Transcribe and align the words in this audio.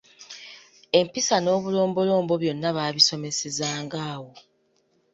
Empisa 0.99 1.35
n'obulombolombo 1.39 2.33
byonna 2.41 2.69
baasomesezanga 2.77 3.99
awo. 4.13 4.31